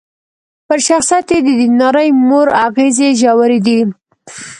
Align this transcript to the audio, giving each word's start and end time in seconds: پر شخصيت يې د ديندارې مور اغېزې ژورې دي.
پر 0.67 0.77
شخصيت 0.87 1.27
يې 1.33 1.39
د 1.45 1.49
ديندارې 1.61 2.07
مور 2.29 2.47
اغېزې 2.65 3.09
ژورې 3.21 3.59
دي. 3.65 3.79